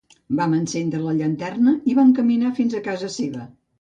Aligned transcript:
Vam 0.37 0.55
encendre 0.59 1.01
la 1.03 1.13
llanterna 1.19 1.73
i 1.91 1.97
vam 1.99 2.15
caminar 2.21 2.55
fins 2.61 2.79
a 2.79 2.83
casa 2.89 3.13
seva. 3.19 3.45